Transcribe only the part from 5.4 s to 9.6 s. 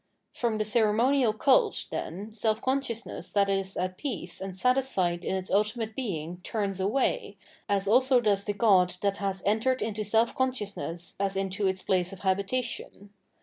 ultimate Being turns away, as also does the god that has